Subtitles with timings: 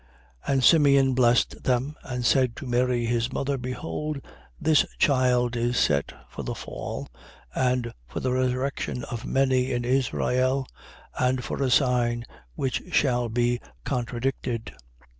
[0.47, 0.51] 2:34.
[0.53, 4.19] And Simeon blessed them and said to Mary his mother: Behold
[4.59, 7.07] this child is set for the fall
[7.53, 10.65] and for the resurrection of many in Israel
[11.19, 12.25] and for a sign
[12.55, 14.73] which shall be contradicted.